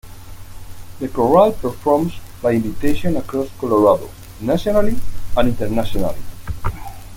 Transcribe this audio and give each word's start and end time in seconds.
The 0.99 1.09
Chorale 1.09 1.51
performs 1.51 2.13
by 2.41 2.53
invitation 2.53 3.17
across 3.17 3.49
Colorado, 3.59 4.09
nationally 4.41 4.99
and 5.37 5.47
internationally. 5.49 6.17